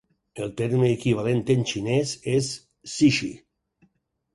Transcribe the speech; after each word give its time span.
El 0.45 0.47
terme 0.61 0.89
equivalent 0.93 1.45
en 1.57 1.63
xinès 1.75 2.17
és 2.35 2.51
"cishi". 2.99 3.35